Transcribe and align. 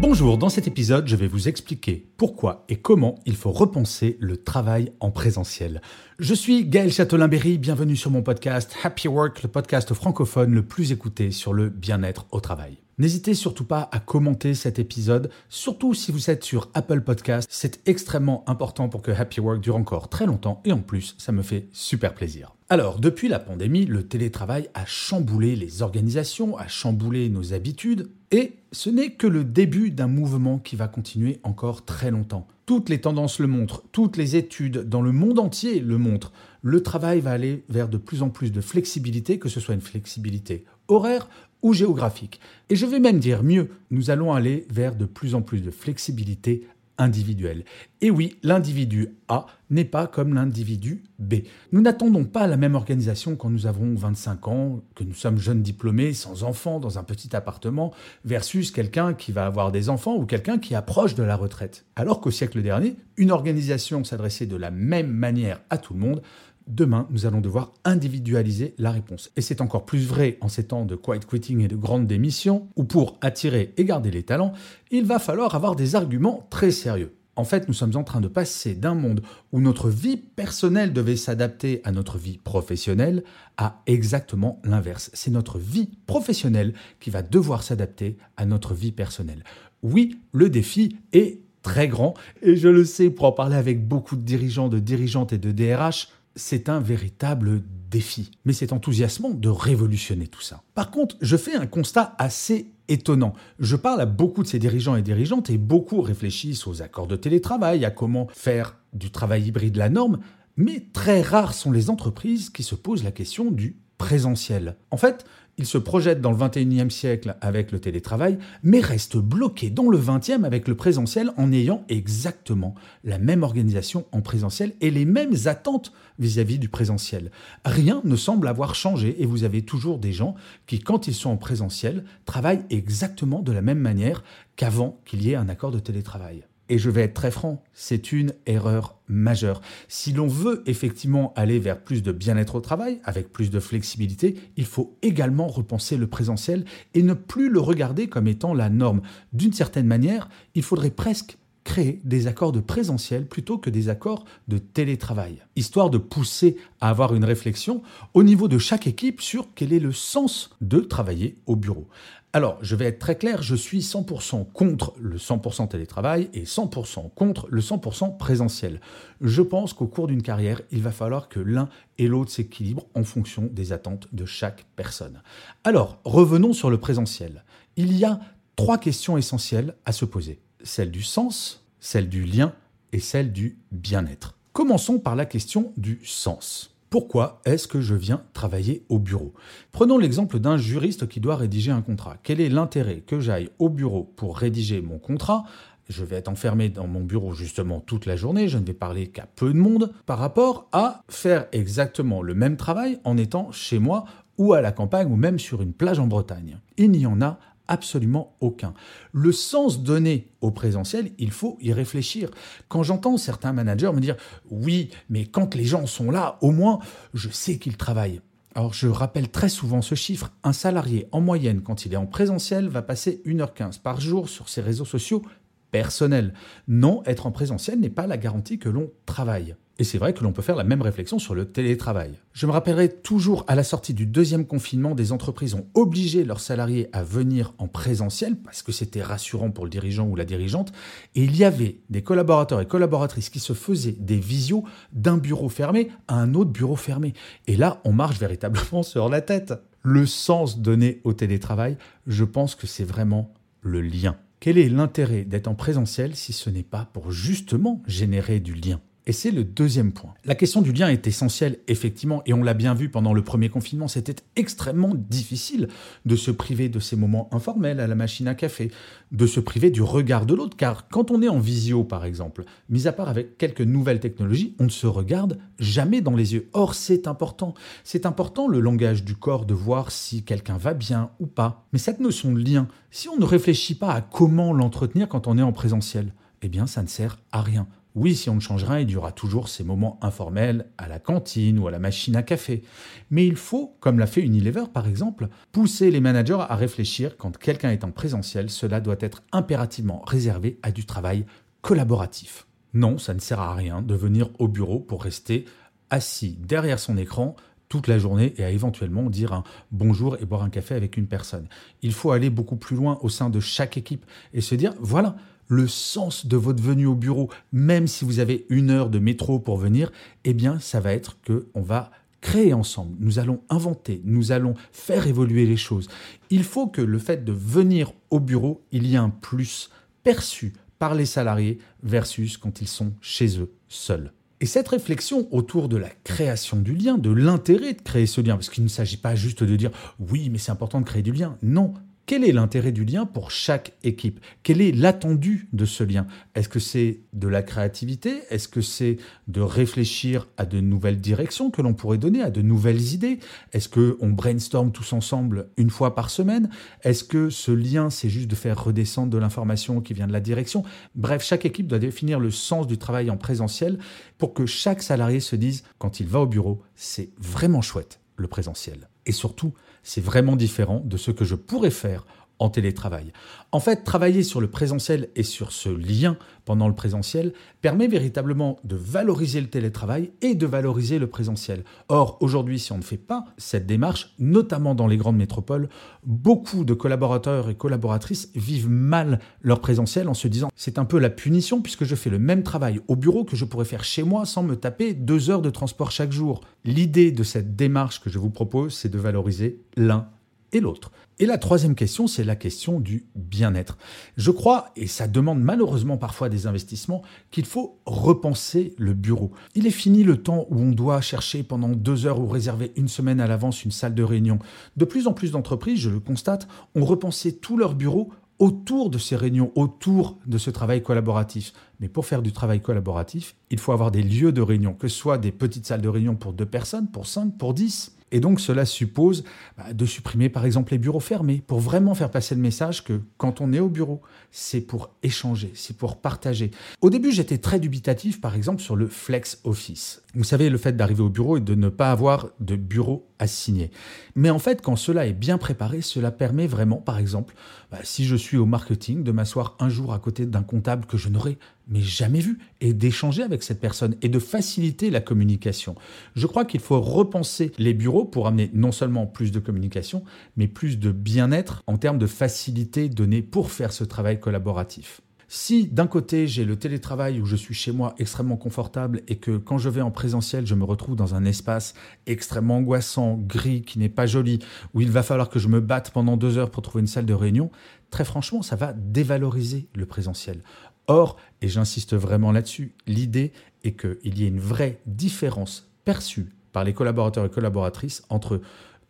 Bonjour, 0.00 0.38
dans 0.38 0.48
cet 0.48 0.68
épisode, 0.68 1.08
je 1.08 1.16
vais 1.16 1.26
vous 1.26 1.48
expliquer 1.48 2.06
pourquoi 2.16 2.64
et 2.68 2.76
comment 2.76 3.16
il 3.26 3.34
faut 3.34 3.50
repenser 3.50 4.16
le 4.20 4.36
travail 4.36 4.92
en 5.00 5.10
présentiel. 5.10 5.82
Je 6.20 6.34
suis 6.34 6.64
Gaël 6.64 6.92
Châtelain-Berry, 6.92 7.58
bienvenue 7.58 7.96
sur 7.96 8.12
mon 8.12 8.22
podcast 8.22 8.76
Happy 8.84 9.08
Work, 9.08 9.42
le 9.42 9.48
podcast 9.48 9.92
francophone 9.94 10.54
le 10.54 10.62
plus 10.62 10.92
écouté 10.92 11.32
sur 11.32 11.52
le 11.52 11.68
bien-être 11.68 12.26
au 12.30 12.38
travail. 12.38 12.78
N'hésitez 12.98 13.34
surtout 13.34 13.64
pas 13.64 13.88
à 13.90 13.98
commenter 13.98 14.54
cet 14.54 14.78
épisode, 14.78 15.30
surtout 15.48 15.94
si 15.94 16.12
vous 16.12 16.30
êtes 16.30 16.44
sur 16.44 16.70
Apple 16.74 17.00
Podcast. 17.00 17.48
C'est 17.50 17.80
extrêmement 17.88 18.48
important 18.48 18.88
pour 18.88 19.02
que 19.02 19.10
Happy 19.10 19.40
Work 19.40 19.60
dure 19.60 19.74
encore 19.74 20.08
très 20.08 20.26
longtemps 20.26 20.62
et 20.64 20.70
en 20.70 20.78
plus, 20.78 21.16
ça 21.18 21.32
me 21.32 21.42
fait 21.42 21.66
super 21.72 22.14
plaisir. 22.14 22.54
Alors, 22.70 23.00
depuis 23.00 23.28
la 23.28 23.38
pandémie, 23.38 23.86
le 23.86 24.02
télétravail 24.02 24.68
a 24.74 24.84
chamboulé 24.84 25.56
les 25.56 25.80
organisations, 25.80 26.58
a 26.58 26.68
chamboulé 26.68 27.30
nos 27.30 27.54
habitudes, 27.54 28.10
et 28.30 28.56
ce 28.72 28.90
n'est 28.90 29.12
que 29.12 29.26
le 29.26 29.42
début 29.42 29.90
d'un 29.90 30.06
mouvement 30.06 30.58
qui 30.58 30.76
va 30.76 30.86
continuer 30.86 31.40
encore 31.44 31.86
très 31.86 32.10
longtemps. 32.10 32.46
Toutes 32.66 32.90
les 32.90 33.00
tendances 33.00 33.38
le 33.38 33.46
montrent, 33.46 33.84
toutes 33.90 34.18
les 34.18 34.36
études 34.36 34.86
dans 34.86 35.00
le 35.00 35.12
monde 35.12 35.38
entier 35.38 35.80
le 35.80 35.96
montrent. 35.96 36.34
Le 36.60 36.82
travail 36.82 37.20
va 37.20 37.30
aller 37.30 37.64
vers 37.70 37.88
de 37.88 37.96
plus 37.96 38.20
en 38.20 38.28
plus 38.28 38.52
de 38.52 38.60
flexibilité, 38.60 39.38
que 39.38 39.48
ce 39.48 39.60
soit 39.60 39.74
une 39.74 39.80
flexibilité 39.80 40.66
horaire 40.88 41.30
ou 41.62 41.72
géographique. 41.72 42.38
Et 42.68 42.76
je 42.76 42.84
vais 42.84 43.00
même 43.00 43.18
dire 43.18 43.42
mieux, 43.42 43.70
nous 43.90 44.10
allons 44.10 44.34
aller 44.34 44.66
vers 44.68 44.94
de 44.94 45.06
plus 45.06 45.34
en 45.34 45.40
plus 45.40 45.62
de 45.62 45.70
flexibilité 45.70 46.66
individuelle. 46.98 47.64
Et 48.00 48.10
oui, 48.10 48.36
l'individu 48.42 49.14
A 49.28 49.46
n'est 49.70 49.84
pas 49.84 50.06
comme 50.06 50.34
l'individu 50.34 51.04
B. 51.18 51.34
Nous 51.72 51.80
n'attendons 51.80 52.24
pas 52.24 52.46
la 52.46 52.56
même 52.56 52.74
organisation 52.74 53.36
quand 53.36 53.50
nous 53.50 53.66
avons 53.66 53.94
25 53.94 54.48
ans, 54.48 54.80
que 54.94 55.04
nous 55.04 55.14
sommes 55.14 55.38
jeunes 55.38 55.62
diplômés, 55.62 56.12
sans 56.12 56.44
enfants, 56.44 56.80
dans 56.80 56.98
un 56.98 57.04
petit 57.04 57.34
appartement, 57.34 57.92
versus 58.24 58.70
quelqu'un 58.70 59.14
qui 59.14 59.32
va 59.32 59.46
avoir 59.46 59.72
des 59.72 59.88
enfants 59.88 60.16
ou 60.16 60.26
quelqu'un 60.26 60.58
qui 60.58 60.74
approche 60.74 61.14
de 61.14 61.22
la 61.22 61.36
retraite. 61.36 61.86
Alors 61.96 62.20
qu'au 62.20 62.30
siècle 62.30 62.62
dernier, 62.62 62.96
une 63.16 63.30
organisation 63.30 64.04
s'adressait 64.04 64.46
de 64.46 64.56
la 64.56 64.70
même 64.70 65.10
manière 65.10 65.60
à 65.70 65.78
tout 65.78 65.94
le 65.94 66.00
monde, 66.00 66.22
demain, 66.68 67.06
nous 67.10 67.26
allons 67.26 67.40
devoir 67.40 67.72
individualiser 67.84 68.74
la 68.78 68.90
réponse. 68.90 69.30
Et 69.36 69.40
c'est 69.40 69.60
encore 69.60 69.84
plus 69.84 70.06
vrai 70.06 70.38
en 70.40 70.48
ces 70.48 70.64
temps 70.64 70.84
de 70.84 70.94
quiet 70.94 71.20
quitting 71.20 71.60
et 71.60 71.68
de 71.68 71.76
grandes 71.76 72.06
démissions, 72.06 72.68
où 72.76 72.84
pour 72.84 73.18
attirer 73.20 73.72
et 73.76 73.84
garder 73.84 74.10
les 74.10 74.22
talents, 74.22 74.52
il 74.90 75.04
va 75.04 75.18
falloir 75.18 75.54
avoir 75.54 75.74
des 75.74 75.96
arguments 75.96 76.46
très 76.50 76.70
sérieux. 76.70 77.14
En 77.38 77.44
fait, 77.44 77.68
nous 77.68 77.74
sommes 77.74 77.94
en 77.94 78.02
train 78.02 78.20
de 78.20 78.26
passer 78.26 78.74
d'un 78.74 78.94
monde 78.94 79.22
où 79.52 79.60
notre 79.60 79.90
vie 79.90 80.16
personnelle 80.16 80.92
devait 80.92 81.14
s'adapter 81.14 81.80
à 81.84 81.92
notre 81.92 82.18
vie 82.18 82.36
professionnelle 82.36 83.22
à 83.56 83.80
exactement 83.86 84.60
l'inverse. 84.64 85.10
C'est 85.14 85.30
notre 85.30 85.56
vie 85.56 85.88
professionnelle 86.06 86.74
qui 86.98 87.10
va 87.10 87.22
devoir 87.22 87.62
s'adapter 87.62 88.18
à 88.36 88.44
notre 88.44 88.74
vie 88.74 88.90
personnelle. 88.90 89.44
Oui, 89.84 90.18
le 90.32 90.50
défi 90.50 90.96
est 91.12 91.38
très 91.62 91.86
grand 91.86 92.14
et 92.42 92.56
je 92.56 92.68
le 92.68 92.84
sais 92.84 93.08
pour 93.08 93.26
en 93.26 93.32
parler 93.32 93.56
avec 93.56 93.86
beaucoup 93.86 94.16
de 94.16 94.22
dirigeants, 94.22 94.68
de 94.68 94.80
dirigeantes 94.80 95.32
et 95.32 95.38
de 95.38 95.52
DRH, 95.52 96.08
c'est 96.38 96.68
un 96.68 96.80
véritable 96.80 97.62
défi. 97.90 98.30
Mais 98.44 98.52
c'est 98.52 98.72
enthousiasmant 98.72 99.30
de 99.30 99.48
révolutionner 99.48 100.26
tout 100.26 100.40
ça. 100.40 100.62
Par 100.74 100.90
contre, 100.90 101.16
je 101.20 101.36
fais 101.36 101.54
un 101.54 101.66
constat 101.66 102.14
assez 102.18 102.72
étonnant. 102.88 103.34
Je 103.58 103.76
parle 103.76 104.00
à 104.00 104.06
beaucoup 104.06 104.42
de 104.42 104.48
ces 104.48 104.58
dirigeants 104.58 104.96
et 104.96 105.02
dirigeantes 105.02 105.50
et 105.50 105.58
beaucoup 105.58 106.00
réfléchissent 106.00 106.66
aux 106.66 106.80
accords 106.80 107.06
de 107.06 107.16
télétravail, 107.16 107.84
à 107.84 107.90
comment 107.90 108.28
faire 108.32 108.76
du 108.94 109.10
travail 109.10 109.46
hybride 109.46 109.76
la 109.76 109.90
norme, 109.90 110.18
mais 110.56 110.86
très 110.92 111.22
rares 111.22 111.54
sont 111.54 111.70
les 111.70 111.90
entreprises 111.90 112.50
qui 112.50 112.62
se 112.62 112.74
posent 112.74 113.04
la 113.04 113.12
question 113.12 113.50
du 113.50 113.76
présentiel. 113.98 114.76
En 114.90 114.96
fait, 114.96 115.24
il 115.58 115.66
se 115.66 115.76
projette 115.76 116.20
dans 116.20 116.30
le 116.30 116.38
21e 116.38 116.88
siècle 116.88 117.36
avec 117.40 117.72
le 117.72 117.80
télétravail, 117.80 118.38
mais 118.62 118.80
reste 118.80 119.16
bloqué 119.16 119.70
dans 119.70 119.88
le 119.88 119.98
20e 119.98 120.44
avec 120.44 120.68
le 120.68 120.76
présentiel 120.76 121.30
en 121.36 121.52
ayant 121.52 121.84
exactement 121.88 122.74
la 123.04 123.18
même 123.18 123.42
organisation 123.42 124.06
en 124.12 124.20
présentiel 124.20 124.74
et 124.80 124.90
les 124.90 125.04
mêmes 125.04 125.34
attentes 125.46 125.92
vis-à-vis 126.18 126.58
du 126.58 126.68
présentiel. 126.68 127.30
Rien 127.64 128.00
ne 128.04 128.16
semble 128.16 128.48
avoir 128.48 128.74
changé 128.74 129.20
et 129.20 129.26
vous 129.26 129.44
avez 129.44 129.62
toujours 129.62 129.98
des 129.98 130.12
gens 130.12 130.34
qui, 130.66 130.78
quand 130.78 131.08
ils 131.08 131.14
sont 131.14 131.30
en 131.30 131.36
présentiel, 131.36 132.04
travaillent 132.24 132.64
exactement 132.70 133.42
de 133.42 133.52
la 133.52 133.62
même 133.62 133.78
manière 133.78 134.22
qu'avant 134.56 135.00
qu'il 135.04 135.22
y 135.22 135.32
ait 135.32 135.36
un 135.36 135.48
accord 135.48 135.72
de 135.72 135.78
télétravail. 135.80 136.44
Et 136.68 136.78
je 136.78 136.90
vais 136.90 137.02
être 137.02 137.14
très 137.14 137.30
franc, 137.30 137.62
c'est 137.72 138.12
une 138.12 138.34
erreur 138.46 138.98
majeure. 139.08 139.60
Si 139.88 140.12
l'on 140.12 140.26
veut 140.26 140.62
effectivement 140.66 141.32
aller 141.34 141.58
vers 141.58 141.82
plus 141.82 142.02
de 142.02 142.12
bien-être 142.12 142.56
au 142.56 142.60
travail, 142.60 143.00
avec 143.04 143.32
plus 143.32 143.50
de 143.50 143.60
flexibilité, 143.60 144.36
il 144.56 144.66
faut 144.66 144.96
également 145.02 145.48
repenser 145.48 145.96
le 145.96 146.06
présentiel 146.06 146.64
et 146.94 147.02
ne 147.02 147.14
plus 147.14 147.48
le 147.48 147.60
regarder 147.60 148.08
comme 148.08 148.28
étant 148.28 148.52
la 148.52 148.68
norme. 148.68 149.00
D'une 149.32 149.52
certaine 149.52 149.86
manière, 149.86 150.28
il 150.54 150.62
faudrait 150.62 150.90
presque 150.90 151.38
créer 151.68 152.00
des 152.02 152.26
accords 152.28 152.52
de 152.52 152.60
présentiel 152.60 153.26
plutôt 153.26 153.58
que 153.58 153.68
des 153.68 153.90
accords 153.90 154.24
de 154.48 154.56
télétravail, 154.56 155.42
histoire 155.54 155.90
de 155.90 155.98
pousser 155.98 156.56
à 156.80 156.88
avoir 156.88 157.14
une 157.14 157.26
réflexion 157.26 157.82
au 158.14 158.22
niveau 158.22 158.48
de 158.48 158.56
chaque 158.56 158.86
équipe 158.86 159.20
sur 159.20 159.48
quel 159.54 159.74
est 159.74 159.78
le 159.78 159.92
sens 159.92 160.48
de 160.62 160.80
travailler 160.80 161.36
au 161.44 161.56
bureau. 161.56 161.86
Alors, 162.32 162.56
je 162.62 162.74
vais 162.74 162.86
être 162.86 162.98
très 162.98 163.18
clair, 163.18 163.42
je 163.42 163.54
suis 163.54 163.80
100% 163.80 164.50
contre 164.50 164.94
le 164.98 165.18
100% 165.18 165.68
télétravail 165.68 166.30
et 166.32 166.44
100% 166.44 167.12
contre 167.14 167.46
le 167.50 167.60
100% 167.60 168.16
présentiel. 168.16 168.80
Je 169.20 169.42
pense 169.42 169.74
qu'au 169.74 169.88
cours 169.88 170.06
d'une 170.06 170.22
carrière, 170.22 170.62
il 170.70 170.80
va 170.80 170.90
falloir 170.90 171.28
que 171.28 171.38
l'un 171.38 171.68
et 171.98 172.08
l'autre 172.08 172.30
s'équilibrent 172.30 172.86
en 172.94 173.04
fonction 173.04 173.46
des 173.52 173.74
attentes 173.74 174.08
de 174.12 174.24
chaque 174.24 174.64
personne. 174.74 175.20
Alors, 175.64 175.98
revenons 176.06 176.54
sur 176.54 176.70
le 176.70 176.78
présentiel. 176.78 177.44
Il 177.76 177.94
y 177.94 178.06
a 178.06 178.20
trois 178.56 178.78
questions 178.78 179.18
essentielles 179.18 179.74
à 179.84 179.92
se 179.92 180.06
poser. 180.06 180.40
Celle 180.62 180.90
du 180.90 181.02
sens, 181.02 181.64
celle 181.78 182.08
du 182.08 182.24
lien 182.24 182.52
et 182.92 182.98
celle 182.98 183.32
du 183.32 183.58
bien-être. 183.70 184.36
Commençons 184.52 184.98
par 184.98 185.14
la 185.14 185.24
question 185.24 185.72
du 185.76 186.00
sens. 186.04 186.74
Pourquoi 186.90 187.40
est-ce 187.44 187.68
que 187.68 187.80
je 187.80 187.94
viens 187.94 188.22
travailler 188.32 188.82
au 188.88 188.98
bureau? 188.98 189.34
Prenons 189.72 189.98
l'exemple 189.98 190.38
d'un 190.38 190.56
juriste 190.56 191.06
qui 191.06 191.20
doit 191.20 191.36
rédiger 191.36 191.70
un 191.70 191.82
contrat. 191.82 192.16
Quel 192.22 192.40
est 192.40 192.48
l'intérêt 192.48 193.00
que 193.06 193.20
j'aille 193.20 193.50
au 193.58 193.68
bureau 193.68 194.04
pour 194.16 194.38
rédiger 194.38 194.80
mon 194.80 194.98
contrat? 194.98 195.44
Je 195.88 196.04
vais 196.04 196.16
être 196.16 196.28
enfermé 196.28 196.70
dans 196.70 196.86
mon 196.86 197.02
bureau 197.02 197.34
justement 197.34 197.80
toute 197.80 198.06
la 198.06 198.16
journée, 198.16 198.48
je 198.48 198.58
ne 198.58 198.64
vais 198.64 198.74
parler 198.74 199.06
qu'à 199.08 199.26
peu 199.26 199.52
de 199.52 199.58
monde, 199.58 199.92
par 200.06 200.18
rapport 200.18 200.68
à 200.72 201.04
faire 201.08 201.46
exactement 201.52 202.20
le 202.20 202.34
même 202.34 202.56
travail 202.56 202.98
en 203.04 203.16
étant 203.16 203.52
chez 203.52 203.78
moi 203.78 204.04
ou 204.36 204.54
à 204.54 204.60
la 204.60 204.72
campagne 204.72 205.10
ou 205.12 205.16
même 205.16 205.38
sur 205.38 205.62
une 205.62 205.72
plage 205.72 205.98
en 205.98 206.06
Bretagne. 206.06 206.58
Il 206.78 206.90
n'y 206.90 207.06
en 207.06 207.20
a 207.22 207.38
absolument 207.68 208.36
aucun. 208.40 208.74
Le 209.12 209.32
sens 209.32 209.82
donné 209.82 210.32
au 210.40 210.50
présentiel, 210.50 211.12
il 211.18 211.30
faut 211.30 211.56
y 211.60 211.72
réfléchir. 211.72 212.30
Quand 212.68 212.82
j'entends 212.82 213.16
certains 213.16 213.52
managers 213.52 213.92
me 213.92 214.00
dire 214.00 214.16
oui, 214.50 214.90
mais 215.08 215.26
quand 215.26 215.54
les 215.54 215.64
gens 215.64 215.86
sont 215.86 216.10
là, 216.10 216.38
au 216.40 216.50
moins, 216.50 216.80
je 217.14 217.28
sais 217.28 217.58
qu'ils 217.58 217.76
travaillent. 217.76 218.20
Alors 218.54 218.74
je 218.74 218.88
rappelle 218.88 219.28
très 219.28 219.48
souvent 219.48 219.82
ce 219.82 219.94
chiffre, 219.94 220.32
un 220.42 220.52
salarié 220.52 221.06
en 221.12 221.20
moyenne 221.20 221.62
quand 221.62 221.86
il 221.86 221.92
est 221.92 221.98
en 221.98 222.06
présentiel 222.06 222.68
va 222.68 222.82
passer 222.82 223.22
1h15 223.24 223.80
par 223.80 224.00
jour 224.00 224.28
sur 224.28 224.48
ses 224.48 224.62
réseaux 224.62 224.84
sociaux 224.84 225.22
personnels. 225.70 226.34
Non, 226.66 227.02
être 227.06 227.26
en 227.26 227.30
présentiel 227.30 227.80
n'est 227.80 227.90
pas 227.90 228.06
la 228.06 228.16
garantie 228.16 228.58
que 228.58 228.68
l'on 228.68 228.90
travaille. 229.06 229.56
Et 229.80 229.84
c'est 229.84 229.98
vrai 229.98 230.12
que 230.12 230.24
l'on 230.24 230.32
peut 230.32 230.42
faire 230.42 230.56
la 230.56 230.64
même 230.64 230.82
réflexion 230.82 231.20
sur 231.20 231.36
le 231.36 231.44
télétravail. 231.44 232.10
Je 232.32 232.46
me 232.46 232.50
rappellerai 232.50 232.88
toujours 232.88 233.44
à 233.46 233.54
la 233.54 233.62
sortie 233.62 233.94
du 233.94 234.06
deuxième 234.06 234.44
confinement, 234.44 234.96
des 234.96 235.12
entreprises 235.12 235.54
ont 235.54 235.66
obligé 235.74 236.24
leurs 236.24 236.40
salariés 236.40 236.88
à 236.92 237.04
venir 237.04 237.54
en 237.58 237.68
présentiel 237.68 238.36
parce 238.36 238.62
que 238.62 238.72
c'était 238.72 239.02
rassurant 239.02 239.52
pour 239.52 239.64
le 239.64 239.70
dirigeant 239.70 240.08
ou 240.08 240.16
la 240.16 240.24
dirigeante. 240.24 240.72
Et 241.14 241.22
il 241.22 241.36
y 241.36 241.44
avait 241.44 241.80
des 241.90 242.02
collaborateurs 242.02 242.60
et 242.60 242.66
collaboratrices 242.66 243.30
qui 243.30 243.38
se 243.38 243.52
faisaient 243.52 243.92
des 243.92 244.18
visios 244.18 244.64
d'un 244.92 245.16
bureau 245.16 245.48
fermé 245.48 245.90
à 246.08 246.16
un 246.16 246.34
autre 246.34 246.50
bureau 246.50 246.76
fermé. 246.76 247.12
Et 247.46 247.54
là, 247.54 247.80
on 247.84 247.92
marche 247.92 248.18
véritablement 248.18 248.82
sur 248.82 249.08
la 249.08 249.20
tête. 249.20 249.54
Le 249.82 250.06
sens 250.06 250.58
donné 250.58 251.00
au 251.04 251.12
télétravail, 251.12 251.78
je 252.08 252.24
pense 252.24 252.56
que 252.56 252.66
c'est 252.66 252.84
vraiment 252.84 253.32
le 253.60 253.80
lien. 253.80 254.16
Quel 254.40 254.56
est 254.56 254.68
l'intérêt 254.68 255.24
d'être 255.24 255.48
en 255.48 255.56
présentiel 255.56 256.14
si 256.14 256.32
ce 256.32 256.48
n'est 256.48 256.62
pas 256.62 256.88
pour 256.92 257.10
justement 257.10 257.82
générer 257.86 258.38
du 258.38 258.54
lien? 258.54 258.80
Et 259.08 259.12
c'est 259.12 259.30
le 259.30 259.42
deuxième 259.42 259.92
point. 259.92 260.12
La 260.26 260.34
question 260.34 260.60
du 260.60 260.70
lien 260.70 260.90
est 260.90 261.06
essentielle, 261.06 261.60
effectivement, 261.66 262.22
et 262.26 262.34
on 262.34 262.42
l'a 262.42 262.52
bien 262.52 262.74
vu 262.74 262.90
pendant 262.90 263.14
le 263.14 263.24
premier 263.24 263.48
confinement, 263.48 263.88
c'était 263.88 264.16
extrêmement 264.36 264.92
difficile 264.94 265.68
de 266.04 266.14
se 266.14 266.30
priver 266.30 266.68
de 266.68 266.78
ces 266.78 266.94
moments 266.94 267.30
informels 267.32 267.80
à 267.80 267.86
la 267.86 267.94
machine 267.94 268.28
à 268.28 268.34
café, 268.34 268.70
de 269.10 269.26
se 269.26 269.40
priver 269.40 269.70
du 269.70 269.80
regard 269.80 270.26
de 270.26 270.34
l'autre, 270.34 270.58
car 270.58 270.88
quand 270.88 271.10
on 271.10 271.22
est 271.22 271.28
en 271.30 271.38
visio, 271.38 271.84
par 271.84 272.04
exemple, 272.04 272.44
mis 272.68 272.86
à 272.86 272.92
part 272.92 273.08
avec 273.08 273.38
quelques 273.38 273.62
nouvelles 273.62 274.00
technologies, 274.00 274.54
on 274.58 274.64
ne 274.64 274.68
se 274.68 274.86
regarde 274.86 275.38
jamais 275.58 276.02
dans 276.02 276.14
les 276.14 276.34
yeux. 276.34 276.50
Or, 276.52 276.74
c'est 276.74 277.08
important. 277.08 277.54
C'est 277.84 278.04
important 278.04 278.46
le 278.46 278.60
langage 278.60 279.04
du 279.04 279.16
corps 279.16 279.46
de 279.46 279.54
voir 279.54 279.90
si 279.90 280.22
quelqu'un 280.22 280.58
va 280.58 280.74
bien 280.74 281.12
ou 281.18 281.26
pas. 281.26 281.66
Mais 281.72 281.78
cette 281.78 282.00
notion 282.00 282.30
de 282.30 282.40
lien, 282.40 282.68
si 282.90 283.08
on 283.08 283.16
ne 283.16 283.24
réfléchit 283.24 283.74
pas 283.74 283.94
à 283.94 284.02
comment 284.02 284.52
l'entretenir 284.52 285.08
quand 285.08 285.26
on 285.26 285.38
est 285.38 285.42
en 285.42 285.52
présentiel, 285.52 286.12
eh 286.42 286.48
bien, 286.48 286.66
ça 286.66 286.82
ne 286.82 286.88
sert 286.88 287.18
à 287.32 287.40
rien. 287.40 287.66
Oui, 288.00 288.14
si 288.14 288.30
on 288.30 288.36
ne 288.36 288.40
change 288.40 288.62
rien, 288.62 288.78
il 288.78 288.90
y 288.90 288.94
aura 288.94 289.10
toujours 289.10 289.48
ces 289.48 289.64
moments 289.64 289.98
informels 290.02 290.66
à 290.78 290.86
la 290.86 291.00
cantine 291.00 291.58
ou 291.58 291.66
à 291.66 291.72
la 291.72 291.80
machine 291.80 292.14
à 292.14 292.22
café. 292.22 292.62
Mais 293.10 293.26
il 293.26 293.34
faut, 293.34 293.76
comme 293.80 293.98
l'a 293.98 294.06
fait 294.06 294.20
Unilever 294.20 294.66
par 294.72 294.86
exemple, 294.86 295.26
pousser 295.50 295.90
les 295.90 295.98
managers 295.98 296.38
à 296.48 296.54
réfléchir 296.54 297.16
quand 297.16 297.36
quelqu'un 297.36 297.72
est 297.72 297.82
en 297.82 297.90
présentiel, 297.90 298.50
cela 298.50 298.78
doit 298.78 298.98
être 299.00 299.24
impérativement 299.32 300.00
réservé 300.06 300.60
à 300.62 300.70
du 300.70 300.86
travail 300.86 301.26
collaboratif. 301.60 302.46
Non, 302.72 302.98
ça 302.98 303.14
ne 303.14 303.20
sert 303.20 303.40
à 303.40 303.56
rien 303.56 303.82
de 303.82 303.96
venir 303.96 304.30
au 304.38 304.46
bureau 304.46 304.78
pour 304.78 305.02
rester 305.02 305.46
assis 305.90 306.38
derrière 306.38 306.78
son 306.78 306.96
écran 306.96 307.34
toute 307.68 307.88
la 307.88 307.98
journée 307.98 308.32
et 308.36 308.44
à 308.44 308.50
éventuellement 308.50 309.10
dire 309.10 309.32
un 309.32 309.42
bonjour 309.72 310.16
et 310.20 310.24
boire 310.24 310.44
un 310.44 310.50
café 310.50 310.76
avec 310.76 310.96
une 310.96 311.08
personne. 311.08 311.48
Il 311.82 311.92
faut 311.92 312.12
aller 312.12 312.30
beaucoup 312.30 312.56
plus 312.56 312.76
loin 312.76 312.96
au 313.02 313.08
sein 313.08 313.28
de 313.28 313.40
chaque 313.40 313.76
équipe 313.76 314.06
et 314.32 314.40
se 314.40 314.54
dire, 314.54 314.72
voilà, 314.78 315.16
le 315.48 315.66
sens 315.66 316.26
de 316.26 316.36
votre 316.36 316.62
venue 316.62 316.86
au 316.86 316.94
bureau, 316.94 317.30
même 317.52 317.86
si 317.86 318.04
vous 318.04 318.20
avez 318.20 318.46
une 318.50 318.70
heure 318.70 318.90
de 318.90 318.98
métro 318.98 319.38
pour 319.38 319.56
venir, 319.56 319.90
eh 320.24 320.34
bien, 320.34 320.60
ça 320.60 320.80
va 320.80 320.92
être 320.92 321.18
que 321.22 321.48
on 321.54 321.62
va 321.62 321.90
créer 322.20 322.52
ensemble, 322.52 322.96
nous 323.00 323.18
allons 323.18 323.40
inventer, 323.48 324.02
nous 324.04 324.32
allons 324.32 324.54
faire 324.72 325.06
évoluer 325.06 325.46
les 325.46 325.56
choses. 325.56 325.88
Il 326.30 326.44
faut 326.44 326.66
que 326.66 326.82
le 326.82 326.98
fait 326.98 327.24
de 327.24 327.32
venir 327.32 327.92
au 328.10 328.20
bureau, 328.20 328.64
il 328.72 328.86
y 328.86 328.94
ait 328.94 328.98
un 328.98 329.10
plus 329.10 329.70
perçu 330.02 330.52
par 330.78 330.94
les 330.94 331.06
salariés 331.06 331.58
versus 331.82 332.36
quand 332.36 332.60
ils 332.60 332.68
sont 332.68 332.92
chez 333.00 333.40
eux 333.40 333.52
seuls. 333.68 334.12
Et 334.40 334.46
cette 334.46 334.68
réflexion 334.68 335.26
autour 335.32 335.68
de 335.68 335.76
la 335.76 335.90
création 336.04 336.58
du 336.58 336.74
lien, 336.74 336.96
de 336.96 337.10
l'intérêt 337.10 337.72
de 337.72 337.82
créer 337.82 338.06
ce 338.06 338.20
lien, 338.20 338.36
parce 338.36 338.48
qu'il 338.48 338.62
ne 338.62 338.68
s'agit 338.68 338.96
pas 338.96 339.16
juste 339.16 339.42
de 339.42 339.56
dire 339.56 339.72
oui, 339.98 340.28
mais 340.30 340.38
c'est 340.38 340.52
important 340.52 340.80
de 340.80 340.86
créer 340.86 341.02
du 341.02 341.12
lien. 341.12 341.36
Non, 341.42 341.74
quel 342.08 342.24
est 342.24 342.32
l'intérêt 342.32 342.72
du 342.72 342.86
lien 342.86 343.04
pour 343.04 343.30
chaque 343.30 343.74
équipe? 343.84 344.20
Quel 344.42 344.62
est 344.62 344.72
l'attendu 344.72 345.46
de 345.52 345.66
ce 345.66 345.84
lien? 345.84 346.06
Est-ce 346.34 346.48
que 346.48 346.58
c'est 346.58 347.00
de 347.12 347.28
la 347.28 347.42
créativité? 347.42 348.22
Est-ce 348.30 348.48
que 348.48 348.62
c'est 348.62 348.96
de 349.26 349.42
réfléchir 349.42 350.26
à 350.38 350.46
de 350.46 350.58
nouvelles 350.58 351.02
directions 351.02 351.50
que 351.50 351.60
l'on 351.60 351.74
pourrait 351.74 351.98
donner, 351.98 352.22
à 352.22 352.30
de 352.30 352.40
nouvelles 352.40 352.94
idées? 352.94 353.18
Est-ce 353.52 353.68
qu'on 353.68 354.08
brainstorm 354.08 354.72
tous 354.72 354.94
ensemble 354.94 355.50
une 355.58 355.68
fois 355.68 355.94
par 355.94 356.08
semaine? 356.08 356.48
Est-ce 356.82 357.04
que 357.04 357.28
ce 357.28 357.52
lien, 357.52 357.90
c'est 357.90 358.08
juste 358.08 358.28
de 358.28 358.34
faire 358.34 358.64
redescendre 358.64 359.10
de 359.10 359.18
l'information 359.18 359.82
qui 359.82 359.92
vient 359.92 360.06
de 360.06 360.12
la 360.12 360.20
direction? 360.20 360.64
Bref, 360.94 361.22
chaque 361.22 361.44
équipe 361.44 361.66
doit 361.66 361.78
définir 361.78 362.20
le 362.20 362.30
sens 362.30 362.66
du 362.66 362.78
travail 362.78 363.10
en 363.10 363.18
présentiel 363.18 363.78
pour 364.16 364.32
que 364.32 364.46
chaque 364.46 364.80
salarié 364.80 365.20
se 365.20 365.36
dise, 365.36 365.62
quand 365.76 366.00
il 366.00 366.06
va 366.06 366.20
au 366.20 366.26
bureau, 366.26 366.62
c'est 366.74 367.10
vraiment 367.18 367.60
chouette 367.60 368.00
le 368.16 368.28
présentiel. 368.28 368.88
Et 369.08 369.12
surtout, 369.12 369.54
c'est 369.82 370.02
vraiment 370.02 370.36
différent 370.36 370.82
de 370.84 370.96
ce 370.96 371.10
que 371.10 371.24
je 371.24 371.34
pourrais 371.34 371.70
faire 371.70 372.06
en 372.38 372.50
télétravail. 372.50 373.12
En 373.52 373.60
fait, 373.60 373.84
travailler 373.84 374.22
sur 374.22 374.40
le 374.40 374.48
présentiel 374.48 375.08
et 375.16 375.22
sur 375.22 375.52
ce 375.52 375.68
lien 375.68 376.16
pendant 376.44 376.68
le 376.68 376.74
présentiel 376.74 377.32
permet 377.60 377.88
véritablement 377.88 378.58
de 378.64 378.76
valoriser 378.76 379.40
le 379.40 379.48
télétravail 379.48 380.12
et 380.22 380.34
de 380.34 380.46
valoriser 380.46 380.98
le 380.98 381.06
présentiel. 381.06 381.64
Or, 381.88 382.16
aujourd'hui, 382.20 382.58
si 382.58 382.72
on 382.72 382.78
ne 382.78 382.82
fait 382.82 382.96
pas 382.96 383.24
cette 383.36 383.66
démarche, 383.66 384.14
notamment 384.18 384.74
dans 384.74 384.86
les 384.86 384.96
grandes 384.96 385.16
métropoles, 385.16 385.68
beaucoup 386.04 386.64
de 386.64 386.74
collaborateurs 386.74 387.50
et 387.50 387.54
collaboratrices 387.54 388.30
vivent 388.34 388.70
mal 388.70 389.18
leur 389.42 389.60
présentiel 389.60 390.08
en 390.08 390.14
se 390.14 390.28
disant 390.28 390.48
c'est 390.56 390.78
un 390.78 390.84
peu 390.84 390.98
la 390.98 391.10
punition 391.10 391.60
puisque 391.60 391.84
je 391.84 391.94
fais 391.94 392.10
le 392.10 392.18
même 392.18 392.42
travail 392.42 392.80
au 392.88 392.96
bureau 392.96 393.24
que 393.24 393.36
je 393.36 393.44
pourrais 393.44 393.64
faire 393.64 393.84
chez 393.84 394.02
moi 394.02 394.24
sans 394.24 394.42
me 394.42 394.56
taper 394.56 394.94
deux 394.94 395.30
heures 395.30 395.42
de 395.42 395.50
transport 395.50 395.90
chaque 395.90 396.12
jour. 396.12 396.40
L'idée 396.64 397.12
de 397.12 397.22
cette 397.22 397.56
démarche 397.56 398.00
que 398.00 398.10
je 398.10 398.18
vous 398.18 398.30
propose, 398.30 398.74
c'est 398.74 398.88
de 398.88 398.98
valoriser 398.98 399.60
l'un 399.76 400.08
et 400.52 400.60
l'autre. 400.60 400.90
Et 401.20 401.26
la 401.26 401.38
troisième 401.38 401.74
question, 401.74 402.06
c'est 402.06 402.22
la 402.22 402.36
question 402.36 402.78
du 402.78 403.06
bien-être. 403.16 403.76
Je 404.16 404.30
crois, 404.30 404.70
et 404.76 404.86
ça 404.86 405.08
demande 405.08 405.40
malheureusement 405.40 405.96
parfois 405.96 406.28
des 406.28 406.46
investissements, 406.46 407.02
qu'il 407.32 407.44
faut 407.44 407.80
repenser 407.86 408.74
le 408.78 408.94
bureau. 408.94 409.32
Il 409.56 409.66
est 409.66 409.72
fini 409.72 410.04
le 410.04 410.22
temps 410.22 410.46
où 410.50 410.60
on 410.60 410.70
doit 410.70 411.00
chercher 411.00 411.42
pendant 411.42 411.70
deux 411.70 412.06
heures 412.06 412.20
ou 412.20 412.28
réserver 412.28 412.72
une 412.76 412.88
semaine 412.88 413.20
à 413.20 413.26
l'avance 413.26 413.64
une 413.64 413.72
salle 413.72 413.94
de 413.94 414.02
réunion. 414.04 414.38
De 414.76 414.84
plus 414.84 415.08
en 415.08 415.12
plus 415.12 415.32
d'entreprises, 415.32 415.80
je 415.80 415.90
le 415.90 416.00
constate, 416.00 416.46
ont 416.76 416.84
repensé 416.84 417.36
tout 417.36 417.56
leur 417.56 417.74
bureau 417.74 418.12
autour 418.38 418.88
de 418.88 418.98
ces 418.98 419.16
réunions, 419.16 419.50
autour 419.56 420.18
de 420.26 420.38
ce 420.38 420.50
travail 420.50 420.82
collaboratif. 420.82 421.52
Mais 421.80 421.88
pour 421.88 422.06
faire 422.06 422.22
du 422.22 422.32
travail 422.32 422.60
collaboratif, 422.60 423.34
il 423.50 423.58
faut 423.58 423.72
avoir 423.72 423.90
des 423.90 424.02
lieux 424.02 424.30
de 424.30 424.40
réunion, 424.40 424.74
que 424.74 424.86
ce 424.86 424.96
soit 424.96 425.18
des 425.18 425.32
petites 425.32 425.66
salles 425.66 425.82
de 425.82 425.88
réunion 425.88 426.14
pour 426.14 426.32
deux 426.32 426.46
personnes, 426.46 426.88
pour 426.88 427.06
cinq, 427.06 427.36
pour 427.36 427.54
dix. 427.54 427.97
Et 428.12 428.20
donc 428.20 428.40
cela 428.40 428.64
suppose 428.64 429.24
bah, 429.56 429.72
de 429.72 429.86
supprimer 429.86 430.28
par 430.28 430.44
exemple 430.44 430.72
les 430.72 430.78
bureaux 430.78 431.00
fermés 431.00 431.42
pour 431.46 431.60
vraiment 431.60 431.94
faire 431.94 432.10
passer 432.10 432.34
le 432.34 432.40
message 432.40 432.84
que 432.84 433.00
quand 433.16 433.40
on 433.40 433.52
est 433.52 433.60
au 433.60 433.68
bureau, 433.68 434.00
c'est 434.30 434.60
pour 434.60 434.90
échanger, 435.02 435.50
c'est 435.54 435.76
pour 435.76 435.96
partager. 435.96 436.50
Au 436.80 436.90
début, 436.90 437.12
j'étais 437.12 437.38
très 437.38 437.60
dubitatif 437.60 438.20
par 438.20 438.34
exemple 438.34 438.62
sur 438.62 438.76
le 438.76 438.86
flex 438.86 439.40
office. 439.44 440.02
Vous 440.14 440.24
savez, 440.24 440.48
le 440.48 440.58
fait 440.58 440.76
d'arriver 440.76 441.02
au 441.02 441.10
bureau 441.10 441.36
et 441.36 441.40
de 441.40 441.54
ne 441.54 441.68
pas 441.68 441.90
avoir 441.90 442.28
de 442.40 442.56
bureau 442.56 443.08
assigné. 443.18 443.70
Mais 444.14 444.30
en 444.30 444.38
fait, 444.38 444.62
quand 444.62 444.76
cela 444.76 445.06
est 445.06 445.12
bien 445.12 445.38
préparé, 445.38 445.80
cela 445.82 446.10
permet 446.10 446.46
vraiment, 446.46 446.76
par 446.76 446.98
exemple, 446.98 447.34
bah, 447.70 447.78
si 447.82 448.04
je 448.06 448.16
suis 448.16 448.36
au 448.36 448.46
marketing, 448.46 449.02
de 449.02 449.12
m'asseoir 449.12 449.56
un 449.60 449.68
jour 449.68 449.92
à 449.92 449.98
côté 449.98 450.26
d'un 450.26 450.42
comptable 450.42 450.86
que 450.86 450.96
je 450.96 451.08
n'aurais 451.08 451.38
mais 451.68 451.80
jamais 451.80 452.20
vu, 452.20 452.38
et 452.60 452.72
d'échanger 452.72 453.22
avec 453.22 453.42
cette 453.42 453.60
personne 453.60 453.94
et 454.02 454.08
de 454.08 454.18
faciliter 454.18 454.90
la 454.90 455.00
communication. 455.00 455.74
Je 456.16 456.26
crois 456.26 456.44
qu'il 456.44 456.60
faut 456.60 456.80
repenser 456.80 457.52
les 457.58 457.74
bureaux 457.74 458.04
pour 458.04 458.26
amener 458.26 458.50
non 458.54 458.72
seulement 458.72 459.06
plus 459.06 459.32
de 459.32 459.38
communication, 459.38 460.02
mais 460.36 460.48
plus 460.48 460.78
de 460.78 460.90
bien-être 460.90 461.62
en 461.66 461.76
termes 461.76 461.98
de 461.98 462.06
facilité 462.06 462.88
donnée 462.88 463.22
pour 463.22 463.50
faire 463.50 463.72
ce 463.72 463.84
travail 463.84 464.18
collaboratif. 464.18 465.02
Si 465.30 465.66
d'un 465.66 465.86
côté 465.86 466.26
j'ai 466.26 466.46
le 466.46 466.56
télétravail 466.56 467.20
où 467.20 467.26
je 467.26 467.36
suis 467.36 467.52
chez 467.52 467.70
moi 467.70 467.94
extrêmement 467.98 468.38
confortable 468.38 469.02
et 469.08 469.16
que 469.16 469.36
quand 469.36 469.58
je 469.58 469.68
vais 469.68 469.82
en 469.82 469.90
présentiel 469.90 470.46
je 470.46 470.54
me 470.54 470.64
retrouve 470.64 470.96
dans 470.96 471.14
un 471.14 471.26
espace 471.26 471.74
extrêmement 472.06 472.56
angoissant, 472.56 473.18
gris, 473.18 473.60
qui 473.60 473.78
n'est 473.78 473.90
pas 473.90 474.06
joli, 474.06 474.38
où 474.72 474.80
il 474.80 474.90
va 474.90 475.02
falloir 475.02 475.28
que 475.28 475.38
je 475.38 475.48
me 475.48 475.60
batte 475.60 475.90
pendant 475.90 476.16
deux 476.16 476.38
heures 476.38 476.50
pour 476.50 476.62
trouver 476.62 476.80
une 476.80 476.86
salle 476.86 477.04
de 477.04 477.12
réunion, 477.12 477.50
très 477.90 478.06
franchement 478.06 478.40
ça 478.40 478.56
va 478.56 478.72
dévaloriser 478.72 479.68
le 479.74 479.84
présentiel. 479.84 480.42
Or, 480.86 481.18
et 481.42 481.48
j'insiste 481.48 481.94
vraiment 481.94 482.32
là-dessus, 482.32 482.72
l'idée 482.86 483.32
est 483.64 483.78
qu'il 483.78 484.18
y 484.18 484.24
ait 484.24 484.28
une 484.28 484.40
vraie 484.40 484.80
différence 484.86 485.70
perçue 485.84 486.30
par 486.52 486.64
les 486.64 486.72
collaborateurs 486.72 487.26
et 487.26 487.30
collaboratrices 487.30 488.02
entre 488.08 488.40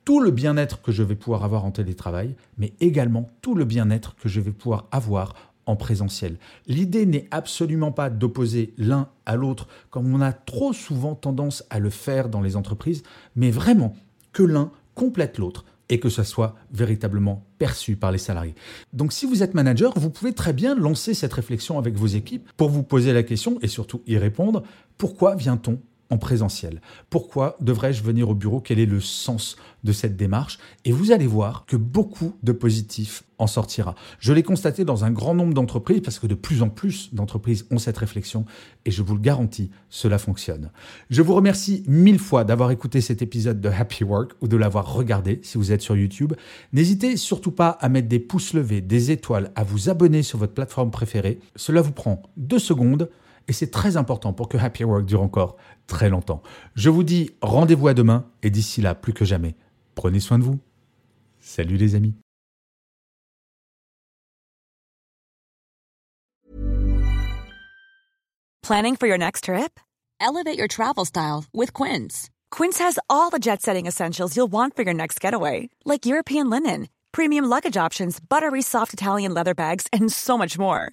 tout 0.04 0.20
le 0.20 0.30
bien-être 0.30 0.80
que 0.80 0.92
je 0.92 1.02
vais 1.02 1.16
pouvoir 1.16 1.44
avoir 1.44 1.64
en 1.64 1.70
télétravail, 1.70 2.36
mais 2.56 2.72
également 2.80 3.26
tout 3.42 3.54
le 3.54 3.64
bien-être 3.64 4.14
que 4.14 4.28
je 4.28 4.40
vais 4.40 4.52
pouvoir 4.52 4.86
avoir 4.90 5.34
en 5.68 5.76
présentiel. 5.76 6.38
L'idée 6.66 7.06
n'est 7.06 7.28
absolument 7.30 7.92
pas 7.92 8.10
d'opposer 8.10 8.72
l'un 8.78 9.08
à 9.26 9.36
l'autre 9.36 9.68
comme 9.90 10.12
on 10.12 10.20
a 10.20 10.32
trop 10.32 10.72
souvent 10.72 11.14
tendance 11.14 11.62
à 11.70 11.78
le 11.78 11.90
faire 11.90 12.28
dans 12.28 12.40
les 12.40 12.56
entreprises, 12.56 13.02
mais 13.36 13.50
vraiment 13.50 13.94
que 14.32 14.42
l'un 14.42 14.72
complète 14.94 15.38
l'autre 15.38 15.64
et 15.90 16.00
que 16.00 16.08
ça 16.08 16.24
soit 16.24 16.54
véritablement 16.72 17.44
perçu 17.58 17.96
par 17.96 18.12
les 18.12 18.18
salariés. 18.18 18.54
Donc 18.92 19.12
si 19.12 19.26
vous 19.26 19.42
êtes 19.42 19.54
manager, 19.54 19.92
vous 19.96 20.10
pouvez 20.10 20.32
très 20.32 20.52
bien 20.52 20.74
lancer 20.74 21.14
cette 21.14 21.32
réflexion 21.32 21.78
avec 21.78 21.94
vos 21.96 22.06
équipes 22.06 22.48
pour 22.56 22.70
vous 22.70 22.82
poser 22.82 23.12
la 23.12 23.22
question 23.22 23.58
et 23.62 23.68
surtout 23.68 24.02
y 24.06 24.16
répondre, 24.16 24.62
pourquoi 24.96 25.34
vient-on 25.34 25.78
en 26.10 26.18
présentiel. 26.18 26.80
Pourquoi 27.10 27.56
devrais-je 27.60 28.02
venir 28.02 28.28
au 28.28 28.34
bureau? 28.34 28.60
Quel 28.60 28.78
est 28.78 28.86
le 28.86 29.00
sens 29.00 29.56
de 29.84 29.92
cette 29.92 30.16
démarche? 30.16 30.58
Et 30.84 30.92
vous 30.92 31.12
allez 31.12 31.26
voir 31.26 31.64
que 31.66 31.76
beaucoup 31.76 32.34
de 32.42 32.52
positifs 32.52 33.24
en 33.38 33.46
sortira. 33.46 33.94
Je 34.18 34.32
l'ai 34.32 34.42
constaté 34.42 34.84
dans 34.84 35.04
un 35.04 35.10
grand 35.10 35.34
nombre 35.34 35.54
d'entreprises 35.54 36.00
parce 36.00 36.18
que 36.18 36.26
de 36.26 36.34
plus 36.34 36.62
en 36.62 36.68
plus 36.70 37.14
d'entreprises 37.14 37.66
ont 37.70 37.78
cette 37.78 37.98
réflexion 37.98 38.44
et 38.84 38.90
je 38.90 39.02
vous 39.02 39.14
le 39.14 39.20
garantis, 39.20 39.70
cela 39.88 40.18
fonctionne. 40.18 40.70
Je 41.10 41.22
vous 41.22 41.34
remercie 41.34 41.84
mille 41.86 42.18
fois 42.18 42.44
d'avoir 42.44 42.70
écouté 42.70 43.00
cet 43.00 43.22
épisode 43.22 43.60
de 43.60 43.68
Happy 43.68 44.02
Work 44.02 44.32
ou 44.40 44.48
de 44.48 44.56
l'avoir 44.56 44.92
regardé 44.92 45.40
si 45.42 45.56
vous 45.56 45.72
êtes 45.72 45.82
sur 45.82 45.96
YouTube. 45.96 46.34
N'hésitez 46.72 47.16
surtout 47.16 47.52
pas 47.52 47.70
à 47.70 47.88
mettre 47.88 48.08
des 48.08 48.18
pouces 48.18 48.54
levés, 48.54 48.80
des 48.80 49.10
étoiles, 49.10 49.52
à 49.54 49.62
vous 49.62 49.88
abonner 49.88 50.22
sur 50.22 50.38
votre 50.38 50.54
plateforme 50.54 50.90
préférée. 50.90 51.38
Cela 51.54 51.80
vous 51.80 51.92
prend 51.92 52.22
deux 52.36 52.58
secondes 52.58 53.08
et 53.48 53.52
c'est 53.52 53.70
très 53.70 53.96
important 53.96 54.32
pour 54.32 54.48
que 54.48 54.58
Happy 54.58 54.84
Work 54.84 55.06
dure 55.06 55.22
encore 55.22 55.56
très 55.86 56.10
longtemps. 56.10 56.42
Je 56.74 56.90
vous 56.90 57.02
dis 57.02 57.32
rendez-vous 57.40 57.88
à 57.88 57.94
demain 57.94 58.26
et 58.42 58.50
d'ici 58.50 58.82
là, 58.82 58.94
plus 58.94 59.14
que 59.14 59.24
jamais, 59.24 59.56
prenez 59.94 60.20
soin 60.20 60.38
de 60.38 60.44
vous. 60.44 60.58
Salut 61.40 61.76
les 61.76 61.94
amis. 61.94 62.14
Planning 68.62 68.96
for 68.96 69.06
your 69.06 69.16
next 69.16 69.44
trip? 69.44 69.80
Elevate 70.20 70.58
your 70.58 70.68
travel 70.68 71.06
style 71.06 71.46
with 71.54 71.72
Quince. 71.72 72.28
Quince 72.50 72.78
has 72.78 72.98
all 73.08 73.30
the 73.30 73.38
jet 73.38 73.62
setting 73.62 73.86
essentials 73.86 74.36
you'll 74.36 74.52
want 74.52 74.76
for 74.76 74.82
your 74.82 74.92
next 74.92 75.22
getaway, 75.22 75.70
like 75.86 76.04
European 76.04 76.50
linen, 76.50 76.88
premium 77.12 77.46
luggage 77.46 77.78
options, 77.78 78.20
buttery 78.20 78.60
soft 78.60 78.92
Italian 78.92 79.32
leather 79.32 79.54
bags, 79.54 79.86
and 79.90 80.12
so 80.12 80.36
much 80.36 80.58
more. 80.58 80.92